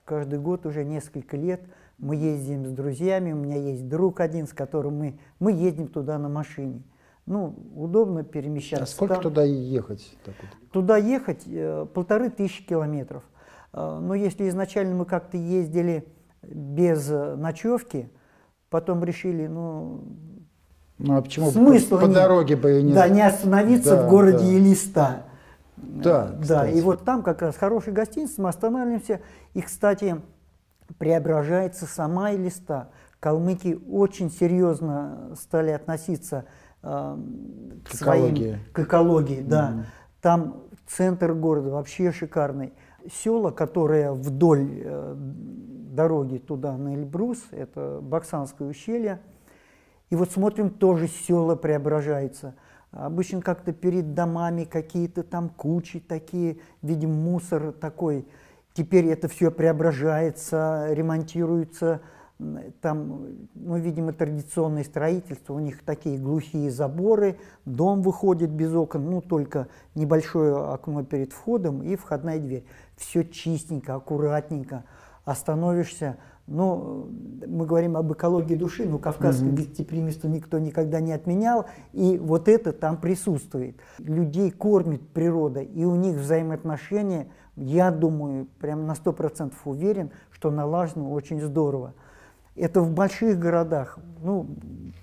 Каждый 0.05 0.39
год 0.39 0.65
уже 0.65 0.83
несколько 0.83 1.35
лет 1.35 1.61
мы 2.01 2.15
ездим 2.15 2.65
с 2.65 2.71
друзьями, 2.71 3.31
у 3.31 3.35
меня 3.35 3.57
есть 3.57 3.87
друг 3.87 4.19
один, 4.19 4.47
с 4.47 4.53
которым 4.53 4.97
мы, 4.97 5.19
мы 5.39 5.53
ездим 5.53 5.87
туда 5.87 6.17
на 6.17 6.29
машине. 6.29 6.81
Ну, 7.27 7.55
удобно 7.75 8.23
перемещаться. 8.23 8.83
А 8.83 8.87
сколько 8.87 9.13
там. 9.15 9.23
туда 9.23 9.43
ехать? 9.43 10.11
Так 10.25 10.33
вот? 10.41 10.71
Туда 10.71 10.97
ехать 10.97 11.43
э, 11.45 11.85
полторы 11.93 12.31
тысячи 12.31 12.65
километров. 12.65 13.23
Э, 13.71 13.99
Но 14.01 14.15
если 14.15 14.49
изначально 14.49 14.95
мы 14.95 15.05
как-то 15.05 15.37
ездили 15.37 16.07
без 16.41 17.07
э, 17.11 17.35
ночевки, 17.35 18.09
потом 18.71 19.03
решили, 19.03 19.45
ну, 19.45 20.01
Ну 20.97 21.15
а 21.15 21.21
почему 21.21 21.51
смысла 21.51 21.97
по, 21.97 22.07
по 22.07 22.11
дороге 22.11 22.55
бы 22.55 22.81
не... 22.81 22.93
Да, 22.93 23.07
не 23.07 23.21
остановиться 23.21 23.95
Да, 23.95 24.07
в 24.07 24.09
городе 24.09 24.39
да. 24.39 24.45
Елиста. 24.45 25.23
Да, 25.77 26.27
да, 26.27 26.41
кстати. 26.41 26.77
и 26.77 26.81
вот 26.81 27.05
там 27.05 27.21
как 27.21 27.43
раз 27.43 27.55
хорошая 27.57 27.93
гостиница, 27.93 28.41
мы 28.41 28.49
останавливаемся. 28.49 29.21
И, 29.53 29.61
кстати, 29.61 30.19
преображается 30.97 31.85
сама 31.85 32.33
Элиста. 32.33 32.89
Калмыки 33.19 33.79
очень 33.89 34.31
серьезно 34.31 35.31
стали 35.39 35.71
относиться 35.71 36.45
э, 36.83 37.17
К 37.85 37.93
своим- 37.95 38.25
экологии. 38.33 38.59
к 38.73 38.79
экологии, 38.79 39.41
да. 39.41 39.85
Там 40.21 40.63
центр 40.87 41.33
города 41.33 41.69
вообще 41.69 42.11
шикарный. 42.11 42.73
Села, 43.11 43.51
которые 43.51 44.11
вдоль 44.13 44.81
э, 44.83 45.15
дороги 45.17 46.37
туда 46.37 46.77
на 46.77 46.95
Эльбрус, 46.95 47.39
это 47.51 47.99
Баксанское 48.01 48.67
ущелье, 48.67 49.19
и 50.09 50.15
вот 50.15 50.31
смотрим, 50.31 50.69
тоже 50.69 51.07
села 51.07 51.55
преображаются. 51.55 52.55
Обычно 52.91 53.41
как-то 53.41 53.71
перед 53.71 54.13
домами 54.13 54.65
какие-то 54.65 55.23
там 55.23 55.47
кучи 55.49 55.99
такие, 55.99 56.57
видим, 56.81 57.11
мусор 57.11 57.71
такой. 57.71 58.27
Теперь 58.73 59.07
это 59.07 59.27
все 59.27 59.51
преображается, 59.51 60.87
ремонтируется. 60.91 62.01
Там, 62.81 63.27
ну, 63.53 63.77
видимо, 63.77 64.13
традиционное 64.13 64.83
строительство. 64.83 65.53
У 65.53 65.59
них 65.59 65.83
такие 65.83 66.17
глухие 66.17 66.71
заборы, 66.71 67.37
дом 67.65 68.01
выходит 68.01 68.49
без 68.49 68.73
окон, 68.73 69.11
ну, 69.11 69.21
только 69.21 69.67
небольшое 69.93 70.55
окно 70.73 71.03
перед 71.03 71.33
входом 71.33 71.83
и 71.83 71.95
входная 71.95 72.39
дверь. 72.39 72.65
Все 72.95 73.23
чистенько, 73.23 73.93
аккуратненько. 73.93 74.85
Остановишься, 75.23 76.17
ну, 76.47 77.09
мы 77.45 77.67
говорим 77.67 77.95
об 77.95 78.11
экологии 78.11 78.55
души, 78.55 78.89
но 78.89 78.97
кавказское 78.97 79.51
гостеприимство 79.51 80.27
никто 80.27 80.57
никогда 80.57 80.99
не 80.99 81.11
отменял, 81.13 81.67
и 81.93 82.17
вот 82.17 82.47
это 82.47 82.73
там 82.73 82.97
присутствует. 82.97 83.77
Людей 83.99 84.49
кормит 84.49 85.07
природа, 85.09 85.61
и 85.61 85.85
у 85.85 85.95
них 85.95 86.15
взаимоотношения, 86.15 87.27
я 87.55 87.91
думаю, 87.91 88.47
прям 88.59 88.85
на 88.85 88.93
100% 88.93 89.53
уверен, 89.65 90.11
что 90.31 90.51
налажено 90.51 91.11
очень 91.11 91.41
здорово. 91.41 91.93
Это 92.55 92.81
в 92.81 92.91
больших 92.91 93.39
городах, 93.39 93.97
ну, 94.21 94.47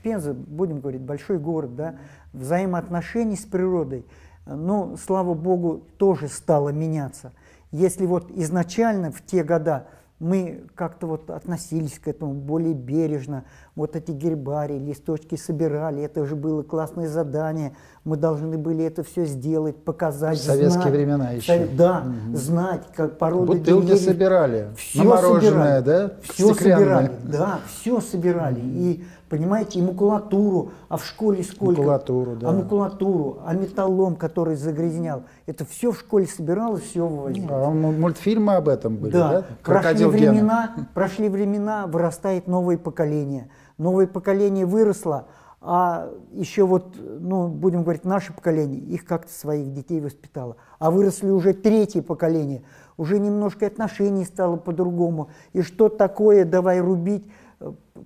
Пенза, 0.03 0.35
будем 0.35 0.81
говорить, 0.81 1.01
большой 1.01 1.39
город, 1.39 1.77
да, 1.77 1.97
взаимоотношений 2.33 3.37
с 3.37 3.47
природой, 3.47 4.07
ну, 4.47 4.97
слава 4.97 5.35
богу, 5.35 5.83
тоже 5.97 6.29
стало 6.29 6.71
меняться. 6.71 7.33
Если 7.71 8.07
вот 8.07 8.31
изначально 8.31 9.11
в 9.11 9.23
те 9.25 9.45
года 9.45 9.89
мы 10.21 10.65
как-то 10.75 11.07
вот 11.07 11.31
относились 11.31 11.99
к 11.99 12.09
этому 12.09 12.33
более 12.35 12.75
бережно, 12.75 13.45
вот 13.77 13.95
эти 13.95 14.11
гербарии, 14.11 14.79
листочки 14.79 15.37
собирали, 15.37 16.03
это 16.03 16.25
же 16.27 16.35
было 16.35 16.63
классное 16.65 17.09
задание, 17.09 17.77
мы 18.05 18.17
должны 18.17 18.59
были 18.59 18.85
это 18.85 19.05
все 19.05 19.27
сделать, 19.27 19.77
показать, 19.77 20.39
В 20.39 20.43
советские 20.43 20.83
знать. 20.83 20.93
времена 20.93 21.31
еще. 21.31 21.69
Да, 21.69 22.05
знать, 22.35 22.83
как 22.97 23.19
породы 23.19 23.59
Бутылки 23.59 23.87
деревьев. 23.87 24.05
собирали, 24.05 24.69
Всё 24.77 25.05
на 25.05 25.11
мороженое, 25.11 25.79
собирали. 25.79 25.85
да? 25.85 26.13
Все 26.33 26.55
собирали, 26.55 27.11
да, 27.25 27.61
все 27.69 28.01
собирали. 28.01 28.61
И, 28.61 29.05
понимаете, 29.29 29.79
и 29.79 29.83
макулатуру, 29.83 30.71
а 30.89 30.97
в 30.97 31.05
школе 31.05 31.43
сколько? 31.43 31.81
Макулатуру, 31.81 32.37
да. 32.37 32.49
А 32.49 32.53
макулатуру, 32.53 33.39
а 33.45 33.55
металлом, 33.55 34.17
который 34.17 34.57
загрязнял. 34.57 35.23
Это 35.47 35.65
все 35.65 35.93
в 35.93 35.99
школе 35.99 36.27
собиралось, 36.27 36.83
все 36.83 37.07
вывозили. 37.07 37.47
А 37.51 37.71
мультфильмы 37.71 38.55
об 38.55 38.69
этом 38.69 38.97
были, 38.97 39.13
Да, 39.13 39.31
да? 39.31 39.41
прошли 39.63 39.83
Крокодил 39.83 40.13
Гена. 40.13 40.31
времена, 40.33 40.75
прошли 40.95 41.29
времена, 41.29 41.87
вырастает 41.87 42.47
новое 42.47 42.79
поколение. 42.79 43.49
Новое 43.77 44.07
поколение 44.07 44.67
выросло, 44.67 45.27
а 45.61 46.09
еще 46.33 46.65
вот, 46.67 46.97
ну, 46.99 47.49
будем 47.49 47.83
говорить, 47.83 48.05
наше 48.05 48.33
поколение, 48.33 48.81
их 48.81 49.05
как-то 49.05 49.33
своих 49.33 49.73
детей 49.73 50.01
воспитало. 50.01 50.57
А 50.79 50.91
выросли 50.91 51.31
уже 51.31 51.53
третье 51.53 52.01
поколение, 52.03 52.63
уже 52.97 53.19
немножко 53.19 53.67
отношений 53.67 54.25
стало 54.25 54.57
по-другому. 54.57 55.31
И 55.53 55.63
что 55.63 55.89
такое, 55.89 56.45
давай 56.45 56.81
рубить, 56.81 57.25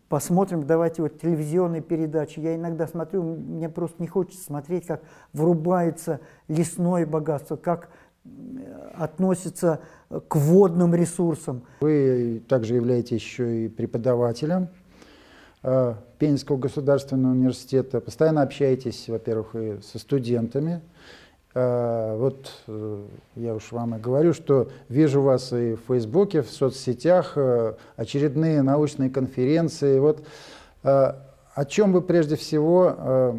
посмотрим, 0.08 0.66
давайте 0.66 1.02
вот 1.02 1.20
телевизионные 1.20 1.82
передачи. 1.82 2.40
Я 2.40 2.54
иногда 2.54 2.86
смотрю, 2.86 3.22
мне 3.22 3.68
просто 3.68 3.96
не 4.00 4.08
хочется 4.08 4.44
смотреть, 4.44 4.86
как 4.86 5.02
врубается 5.32 6.20
лесное 6.48 7.06
богатство, 7.06 7.56
как 7.56 7.90
э, 8.24 8.28
относится 8.94 9.80
э, 10.10 10.20
к 10.26 10.36
водным 10.36 10.94
ресурсам. 10.94 11.62
Вы 11.80 12.42
также 12.48 12.74
являетесь 12.74 13.20
еще 13.22 13.66
и 13.66 13.68
преподавателем. 13.68 14.68
э, 15.62 15.94
Пензенского 16.18 16.56
государственного 16.56 17.32
университета, 17.32 18.00
постоянно 18.00 18.42
общаетесь, 18.42 19.08
во-первых, 19.08 19.54
и 19.54 19.80
со 19.82 19.98
студентами. 19.98 20.80
Э, 21.54 22.16
вот 22.18 22.50
э, 22.66 23.02
я 23.36 23.54
уж 23.54 23.72
вам 23.72 23.96
и 23.96 23.98
говорю, 23.98 24.32
что 24.32 24.70
вижу 24.88 25.20
вас 25.20 25.52
и 25.52 25.74
в 25.74 25.80
Фейсбуке, 25.88 26.42
в 26.42 26.50
соцсетях, 26.50 27.32
э, 27.36 27.74
очередные 27.96 28.62
научные 28.62 29.10
конференции. 29.10 29.98
Вот 29.98 30.24
э, 30.82 31.12
о 31.54 31.64
чем 31.66 31.92
вы 31.92 32.00
прежде 32.00 32.36
всего, 32.36 33.34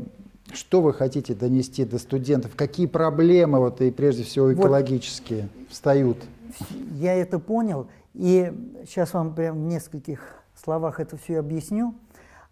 что 0.52 0.82
вы 0.84 0.94
хотите 0.94 1.34
донести 1.34 1.84
до 1.84 1.98
студентов? 1.98 2.52
Какие 2.56 2.86
проблемы, 2.86 3.58
вот, 3.58 3.82
и 3.82 3.90
прежде 3.90 4.22
всего 4.22 4.54
экологические, 4.54 5.50
вот, 5.58 5.72
встают? 5.72 6.18
Я 6.92 7.16
это 7.16 7.40
понял, 7.40 7.88
и 8.14 8.54
сейчас 8.88 9.14
вам 9.14 9.34
прям 9.34 9.64
в 9.64 9.68
нескольких 9.68 10.20
словах 10.64 11.00
это 11.00 11.18
все 11.18 11.40
объясню. 11.40 11.96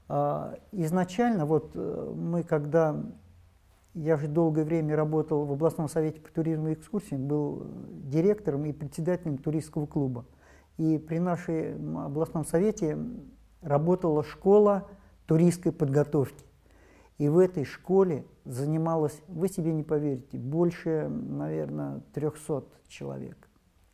А, 0.09 0.55
изначально, 0.71 1.45
вот 1.45 1.75
мы 1.75 2.41
когда, 2.41 2.95
я 3.93 4.17
же 4.17 4.27
долгое 4.27 4.63
время 4.63 4.95
работал 4.95 5.45
в 5.45 5.51
областном 5.51 5.89
совете 5.89 6.21
по 6.21 6.31
туризму 6.31 6.69
и 6.69 6.73
экскурсиям, 6.73 7.27
был 7.27 7.67
директором 8.03 8.65
и 8.65 8.71
председателем 8.71 9.37
туристского 9.37 9.85
клуба. 9.85 10.25
И 10.77 10.97
при 10.97 11.19
нашей 11.19 11.75
областном 11.75 12.45
совете 12.45 12.97
работала 13.61 14.23
школа 14.23 14.87
туристской 15.25 15.71
подготовки. 15.71 16.45
И 17.17 17.27
в 17.29 17.37
этой 17.37 17.65
школе 17.65 18.25
занималось, 18.45 19.21
вы 19.27 19.47
себе 19.47 19.73
не 19.73 19.83
поверите, 19.83 20.37
больше, 20.37 21.07
наверное, 21.09 22.01
300 22.13 22.63
человек 22.87 23.47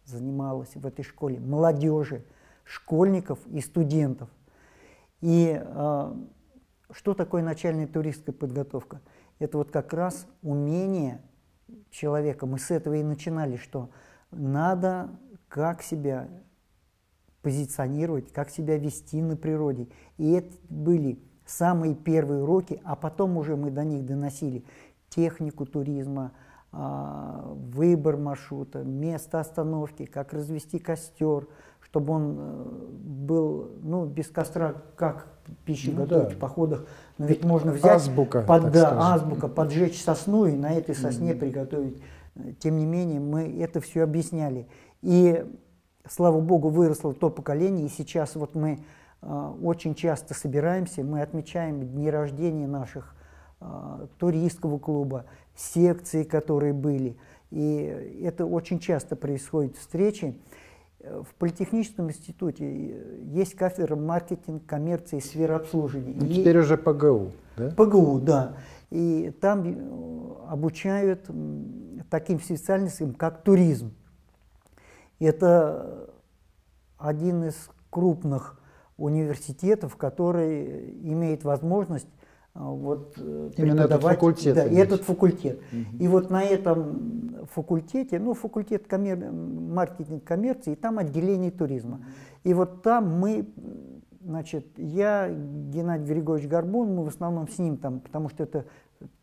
занималось 0.06 0.74
в 0.76 0.86
этой 0.86 1.04
школе, 1.04 1.40
молодежи, 1.40 2.24
школьников 2.64 3.40
и 3.48 3.60
студентов. 3.60 4.30
И 5.20 5.62
э, 5.62 6.14
что 6.92 7.14
такое 7.14 7.44
начальная 7.44 7.88
туристская 7.88 8.34
подготовка? 8.34 9.02
Это 9.40 9.58
вот 9.58 9.72
как 9.72 9.94
раз 9.94 10.28
умение 10.42 11.22
человека. 11.90 12.46
Мы 12.46 12.60
с 12.60 12.72
этого 12.72 12.96
и 12.96 13.04
начинали, 13.04 13.58
что 13.58 13.90
надо 14.32 15.10
как 15.48 15.82
себя 15.82 16.28
позиционировать, 17.42 18.32
как 18.34 18.50
себя 18.50 18.78
вести 18.78 19.22
на 19.22 19.38
природе. 19.38 19.88
И 20.18 20.32
это 20.32 20.54
были 20.70 21.20
самые 21.46 21.96
первые 21.96 22.44
уроки, 22.44 22.82
а 22.84 22.96
потом 22.96 23.38
уже 23.38 23.56
мы 23.56 23.72
до 23.72 23.84
них 23.84 24.06
доносили 24.06 24.66
технику 25.10 25.66
туризма, 25.66 26.34
а, 26.72 27.54
выбор 27.56 28.18
маршрута, 28.18 28.84
место 28.84 29.40
остановки, 29.40 30.06
как 30.06 30.34
развести 30.34 30.80
костер, 30.80 31.48
чтобы 31.90 32.14
он 32.14 32.36
э, 32.38 32.66
был, 33.04 33.72
ну, 33.82 34.06
без 34.06 34.28
костра, 34.28 34.76
как 34.96 35.28
пищу 35.66 35.92
ну, 35.92 36.04
готовить 36.04 36.30
да. 36.30 36.36
в 36.36 36.38
походах, 36.38 36.86
но 37.18 37.26
ведь 37.26 37.44
можно 37.44 37.72
взять, 37.72 37.92
азбука, 37.92 38.42
под, 38.42 38.72
да, 38.72 39.14
азбука, 39.14 39.48
поджечь 39.48 40.02
сосну 40.04 40.46
и 40.46 40.54
на 40.54 40.74
этой 40.74 40.96
сосне 40.96 41.32
mm-hmm. 41.32 41.40
приготовить. 41.40 42.02
Тем 42.60 42.78
не 42.78 42.86
менее, 42.86 43.20
мы 43.20 43.62
это 43.62 43.82
все 43.82 44.04
объясняли. 44.04 44.68
И, 45.02 45.46
слава 46.08 46.40
богу, 46.40 46.70
выросло 46.70 47.14
то 47.14 47.30
поколение, 47.30 47.88
и 47.88 47.90
сейчас 47.90 48.36
вот 48.36 48.56
мы 48.56 48.80
а, 49.22 49.56
очень 49.62 49.96
часто 49.96 50.34
собираемся, 50.34 51.04
мы 51.04 51.22
отмечаем 51.22 51.88
дни 51.88 52.10
рождения 52.10 52.68
наших 52.68 53.16
а, 53.60 54.08
туристского 54.20 54.78
клуба, 54.78 55.26
секции, 55.56 56.24
которые 56.24 56.74
были. 56.74 57.18
И 57.50 58.22
это 58.24 58.46
очень 58.46 58.80
часто 58.80 59.16
происходит 59.16 59.78
встречи. 59.78 60.40
В 61.24 61.34
Политехническом 61.36 62.10
институте 62.10 63.24
есть 63.24 63.56
кафедра 63.56 63.96
маркетинг, 63.96 64.66
коммерции, 64.66 65.20
сфера 65.20 65.56
обслуживания. 65.56 66.16
Ну, 66.20 66.28
теперь 66.28 66.56
и... 66.56 66.60
уже 66.60 66.78
ПГУ, 66.78 67.32
да? 67.56 67.70
ПГУ, 67.72 68.20
да. 68.20 68.54
И 68.90 69.32
там 69.42 69.64
э, 69.66 70.50
обучают 70.50 71.30
таким 72.10 72.40
специальностям, 72.40 73.14
как 73.14 73.44
туризм. 73.44 73.94
Это 75.20 76.10
один 76.98 77.44
из 77.44 77.70
крупных 77.90 78.60
университетов, 78.98 79.96
который 79.96 80.92
имеет 81.12 81.44
возможность 81.44 82.08
вот, 82.60 83.14
э, 83.18 83.52
Именно 83.58 83.82
этот 83.82 84.02
факультет. 84.02 84.56
Да, 84.56 84.66
и 84.66 84.76
этот 84.76 85.04
факультет. 85.04 85.62
Угу. 85.72 86.04
И 86.04 86.08
вот 86.08 86.30
на 86.30 86.44
этом 86.44 87.46
факультете, 87.54 88.20
ну, 88.20 88.34
факультет 88.34 88.88
коммер... 88.88 89.32
маркетинг 89.32 90.24
коммерции, 90.24 90.74
и 90.74 90.76
там 90.76 90.98
отделение 90.98 91.52
туризма. 91.52 92.02
И 92.44 92.54
вот 92.54 92.82
там 92.82 93.20
мы, 93.20 93.48
значит, 94.24 94.66
я, 94.78 95.30
Геннадий 95.30 96.08
Григорьевич 96.08 96.50
Горбун, 96.50 96.96
мы 96.96 97.04
в 97.04 97.10
основном 97.10 97.48
с 97.48 97.60
ним 97.60 97.78
там, 97.78 98.00
потому 98.00 98.30
что 98.30 98.44
это 98.44 98.66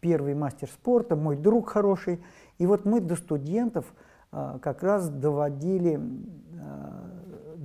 первый 0.00 0.34
мастер 0.34 0.68
спорта, 0.68 1.16
мой 1.16 1.36
друг 1.36 1.70
хороший. 1.70 2.20
И 2.58 2.66
вот 2.66 2.84
мы 2.84 3.00
до 3.00 3.16
студентов 3.16 3.84
а, 4.30 4.58
как 4.58 4.82
раз 4.82 5.08
доводили 5.08 6.00
а, 6.60 7.04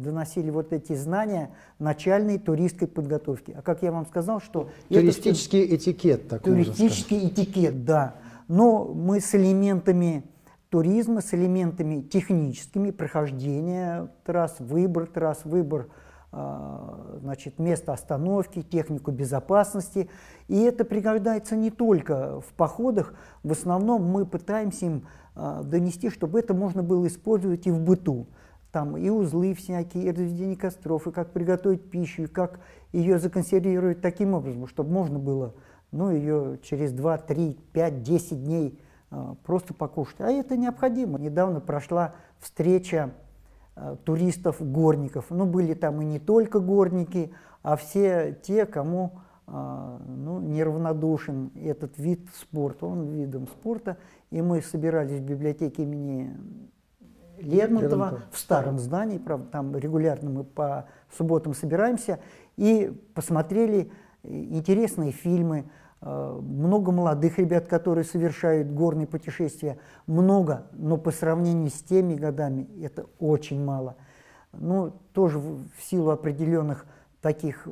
доносили 0.02 0.50
вот 0.50 0.74
эти 0.74 0.94
знания 0.94 1.52
начальной 1.78 2.38
туристской 2.38 2.88
подготовки. 2.88 3.54
А 3.58 3.62
как 3.62 3.84
я 3.84 3.92
вам 3.92 4.06
сказал, 4.06 4.42
что... 4.42 4.70
Туристический 4.90 5.66
это, 5.66 5.76
этикет. 5.76 6.28
Так 6.28 6.44
туристический 6.44 7.28
этикет, 7.28 7.86
да. 7.86 8.16
Но 8.48 8.86
мы 8.86 9.22
с 9.22 9.36
элементами 9.36 10.24
туризма, 10.70 11.22
с 11.22 11.34
элементами 11.34 12.02
техническими, 12.02 12.92
прохождения 12.92 14.10
трасс, 14.24 14.56
выбор 14.60 15.08
трасс, 15.08 15.42
выбор 15.44 15.88
а, 16.32 17.18
значит, 17.22 17.58
место 17.58 17.92
остановки, 17.92 18.62
технику 18.62 19.12
безопасности. 19.12 20.10
И 20.48 20.60
это 20.60 20.86
пригождается 20.86 21.56
не 21.56 21.72
только 21.72 22.40
в 22.42 22.54
походах, 22.54 23.14
в 23.44 23.52
основном 23.52 24.04
мы 24.04 24.26
пытаемся 24.26 24.86
им 24.86 25.08
а, 25.36 25.64
донести, 25.64 26.10
чтобы 26.10 26.40
это 26.40 26.54
можно 26.54 26.84
было 26.84 27.08
использовать 27.08 27.66
и 27.66 27.72
в 27.72 27.80
быту 27.80 28.28
там 28.72 28.98
и 28.98 29.10
узлы 29.10 29.54
всякие, 29.54 30.06
и 30.06 30.12
разведение 30.12 30.58
костров, 30.58 31.08
и 31.08 31.12
как 31.12 31.32
приготовить 31.32 31.90
пищу, 31.90 32.24
и 32.24 32.28
как 32.28 32.60
ее 32.92 33.20
законсервировать 33.20 34.02
таким 34.02 34.34
образом, 34.34 34.68
чтобы 34.68 34.92
можно 34.92 35.20
было 35.20 35.54
ну, 35.92 36.12
ее 36.12 36.60
через 36.62 36.92
2, 36.92 37.18
3, 37.18 37.58
5, 37.74 38.04
10 38.04 38.44
дней 38.44 38.80
э, 39.12 39.36
просто 39.44 39.74
покушать. 39.74 40.22
А 40.22 40.30
это 40.30 40.56
необходимо. 40.56 41.18
Недавно 41.18 41.62
прошла 41.62 42.14
встреча 42.40 43.12
э, 43.76 43.96
туристов-горников. 44.04 45.26
Ну, 45.30 45.46
были 45.46 45.74
там 45.74 46.02
и 46.02 46.06
не 46.06 46.20
только 46.20 46.60
горники, 46.60 47.32
а 47.64 47.76
все 47.76 48.38
те, 48.44 48.68
кому 48.68 49.14
э, 49.48 49.98
ну, 50.08 50.40
неравнодушен 50.42 51.52
этот 51.56 51.98
вид 51.98 52.28
спорта. 52.40 52.86
Он 52.86 53.08
видом 53.08 53.48
спорта. 53.48 53.98
И 54.30 54.44
мы 54.44 54.62
собирались 54.62 55.20
в 55.20 55.26
библиотеке 55.26 55.84
имени 55.84 56.38
Лермонтова 57.42 58.20
в 58.32 58.38
старом 58.38 58.80
здании, 58.80 59.18
правда, 59.18 59.48
там 59.52 59.76
регулярно 59.76 60.30
мы 60.30 60.44
по 60.44 60.86
субботам 61.16 61.54
собираемся, 61.54 62.20
и 62.58 62.94
посмотрели 63.14 63.92
интересные 64.24 65.12
фильмы, 65.12 65.70
э, 66.02 66.40
много 66.42 66.92
молодых 66.92 67.40
ребят, 67.40 67.68
которые 67.68 68.04
совершают 68.04 68.70
горные 68.70 69.08
путешествия, 69.08 69.78
много, 70.08 70.68
но 70.74 70.98
по 70.98 71.12
сравнению 71.12 71.70
с 71.70 71.82
теми 71.82 72.16
годами 72.16 72.68
это 72.84 73.06
очень 73.20 73.64
мало. 73.64 73.96
Ну, 74.52 74.94
тоже 75.14 75.40
в 75.40 75.62
силу 75.82 76.10
определенных 76.10 76.86
таких, 77.22 77.68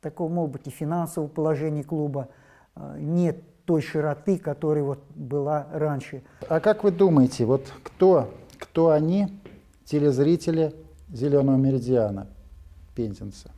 такого, 0.00 0.30
может 0.30 0.52
быть, 0.52 0.66
и 0.66 0.70
финансового 0.70 1.28
положения 1.28 1.84
клуба 1.84 2.28
э, 2.76 2.96
нет 2.98 3.42
той 3.64 3.82
широты, 3.82 4.36
которая 4.38 4.82
вот 4.82 4.98
была 5.14 5.66
раньше. 5.72 6.22
А 6.48 6.58
как 6.58 6.82
вы 6.82 6.90
думаете, 6.90 7.44
вот 7.44 7.72
кто 7.84 8.28
кто 8.60 8.90
они, 8.90 9.28
телезрители 9.84 10.74
«Зеленого 11.12 11.56
меридиана» 11.56 12.28
пензенца? 12.94 13.50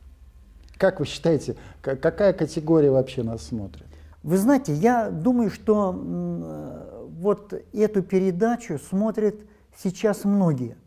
Как 0.77 0.99
вы 0.99 1.05
считаете, 1.05 1.55
какая 1.81 2.33
категория 2.33 2.89
вообще 2.89 3.21
нас 3.21 3.43
смотрит? 3.43 3.85
Вы 4.23 4.37
знаете, 4.37 4.73
я 4.73 5.11
думаю, 5.11 5.51
что 5.51 5.91
вот 5.93 7.53
эту 7.73 8.01
передачу 8.01 8.79
смотрят 8.79 9.35
сейчас 9.77 10.23
многие. 10.23 10.77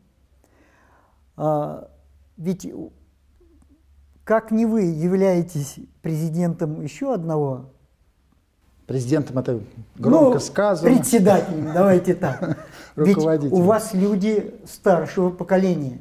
А, 1.36 1.90
ведь 2.36 2.66
как 4.24 4.50
не 4.50 4.66
вы 4.66 4.82
являетесь 4.82 5.76
президентом 6.02 6.80
еще 6.82 7.14
одного 7.14 7.72
Президентом 8.86 9.38
это 9.38 9.60
громко 9.96 10.34
ну, 10.34 10.40
сказано. 10.40 10.94
Председателем, 10.94 11.72
давайте 11.74 12.14
так. 12.14 12.56
Ведь 12.96 13.18
у 13.18 13.62
вас 13.62 13.94
люди 13.94 14.54
старшего 14.64 15.30
поколения. 15.30 16.00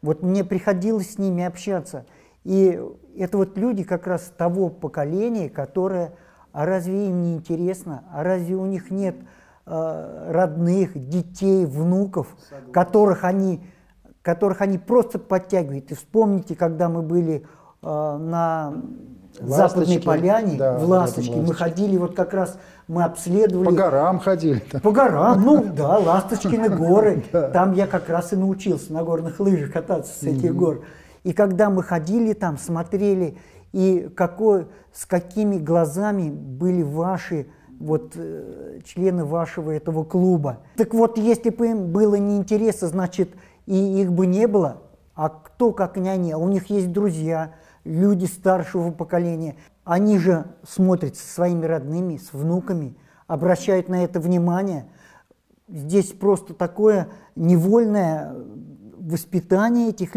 Вот 0.00 0.22
мне 0.22 0.42
приходилось 0.42 1.14
с 1.14 1.18
ними 1.18 1.44
общаться. 1.44 2.06
И 2.44 2.80
это 3.16 3.36
вот 3.36 3.58
люди 3.58 3.82
как 3.82 4.06
раз 4.06 4.32
того 4.36 4.70
поколения, 4.70 5.50
которое, 5.50 6.14
а 6.52 6.64
разве 6.64 7.08
им 7.08 7.22
не 7.22 7.34
интересно, 7.34 8.04
а 8.10 8.22
разве 8.22 8.54
у 8.54 8.64
них 8.64 8.90
нет 8.90 9.16
э, 9.66 10.30
родных, 10.30 10.92
детей, 11.10 11.66
внуков, 11.66 12.28
которых 12.72 13.24
они, 13.24 13.62
которых 14.22 14.62
они 14.62 14.78
просто 14.78 15.18
подтягивают. 15.18 15.90
И 15.90 15.94
вспомните, 15.94 16.56
когда 16.56 16.88
мы 16.88 17.02
были 17.02 17.46
на 17.80 18.72
Ласточки, 18.72 19.17
Западной 19.40 20.00
Поляне, 20.00 20.56
да, 20.56 20.78
в 20.78 20.88
Ласточке. 20.88 21.32
Мы 21.32 21.40
Ласточки. 21.40 21.62
ходили, 21.62 21.96
вот 21.96 22.14
как 22.14 22.34
раз 22.34 22.58
мы 22.86 23.04
обследовали... 23.04 23.66
По 23.66 23.72
горам 23.72 24.18
ходили. 24.18 24.62
да. 24.72 24.80
По 24.80 24.90
горам, 24.90 25.42
ну 25.42 25.64
да, 25.72 25.98
Ласточкины 25.98 26.68
горы. 26.68 27.22
Там 27.52 27.72
я 27.72 27.86
как 27.86 28.08
раз 28.08 28.32
и 28.32 28.36
научился 28.36 28.92
на 28.92 29.04
горных 29.04 29.40
лыжах 29.40 29.72
кататься 29.72 30.12
с 30.12 30.22
этих 30.22 30.54
гор. 30.54 30.84
И 31.24 31.32
когда 31.32 31.68
мы 31.68 31.82
ходили 31.82 32.32
там, 32.32 32.58
смотрели, 32.58 33.36
и 33.72 34.10
какой, 34.14 34.66
с 34.92 35.04
какими 35.04 35.58
глазами 35.58 36.30
были 36.30 36.82
ваши 36.82 37.48
вот 37.78 38.12
э, 38.16 38.80
члены 38.84 39.24
вашего 39.24 39.70
этого 39.70 40.04
клуба. 40.04 40.58
Так 40.76 40.94
вот, 40.94 41.18
если 41.18 41.50
бы 41.50 41.68
им 41.68 41.92
было 41.92 42.16
неинтересно, 42.16 42.88
значит, 42.88 43.30
и 43.66 44.00
их 44.00 44.12
бы 44.12 44.26
не 44.26 44.46
было. 44.46 44.78
А 45.14 45.28
кто, 45.28 45.72
как 45.72 45.96
не 45.96 46.08
они? 46.08 46.32
А 46.32 46.38
у 46.38 46.48
них 46.48 46.70
есть 46.70 46.92
друзья, 46.92 47.52
люди 47.88 48.26
старшего 48.26 48.90
поколения. 48.90 49.56
Они 49.84 50.18
же 50.18 50.44
смотрят 50.68 51.16
со 51.16 51.26
своими 51.26 51.64
родными, 51.64 52.18
с 52.18 52.32
внуками, 52.32 52.96
обращают 53.26 53.88
на 53.88 54.04
это 54.04 54.20
внимание. 54.20 54.86
Здесь 55.68 56.12
просто 56.12 56.54
такое 56.54 57.08
невольное 57.34 58.34
воспитание 58.98 59.90
этих 59.90 60.10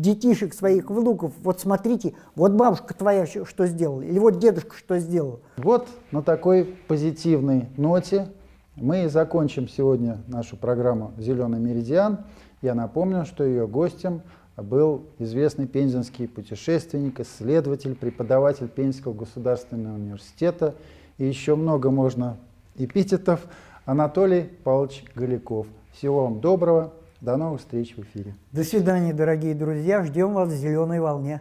детишек, 0.00 0.54
своих 0.54 0.90
внуков. 0.90 1.32
Вот 1.42 1.60
смотрите, 1.60 2.14
вот 2.34 2.52
бабушка 2.52 2.94
твоя 2.94 3.26
что 3.26 3.66
сделала, 3.66 4.02
или 4.02 4.18
вот 4.18 4.38
дедушка 4.38 4.76
что 4.76 4.98
сделал. 4.98 5.40
Вот 5.56 5.88
на 6.10 6.22
такой 6.22 6.64
позитивной 6.88 7.68
ноте 7.76 8.28
мы 8.76 9.04
и 9.04 9.08
закончим 9.08 9.68
сегодня 9.68 10.18
нашу 10.26 10.56
программу 10.56 11.12
«Зеленый 11.16 11.60
меридиан». 11.60 12.24
Я 12.60 12.74
напомню, 12.74 13.24
что 13.24 13.44
ее 13.44 13.68
гостем 13.68 14.22
был 14.62 15.06
известный 15.18 15.66
пензенский 15.66 16.28
путешественник, 16.28 17.20
исследователь, 17.20 17.94
преподаватель 17.94 18.68
Пензенского 18.68 19.12
государственного 19.12 19.94
университета 19.96 20.74
и 21.18 21.24
еще 21.24 21.56
много 21.56 21.90
можно 21.90 22.36
эпитетов 22.76 23.46
Анатолий 23.84 24.42
Павлович 24.62 25.04
Голяков. 25.14 25.66
Всего 25.92 26.24
вам 26.24 26.40
доброго, 26.40 26.92
до 27.20 27.36
новых 27.36 27.60
встреч 27.60 27.96
в 27.96 28.00
эфире. 28.02 28.34
До 28.52 28.64
свидания, 28.64 29.12
дорогие 29.12 29.54
друзья, 29.54 30.04
ждем 30.04 30.34
вас 30.34 30.50
в 30.50 30.56
«Зеленой 30.56 31.00
волне». 31.00 31.40